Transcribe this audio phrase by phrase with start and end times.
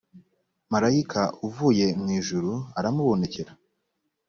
[0.71, 3.51] marayika uvuye mu ijuru aramubonekera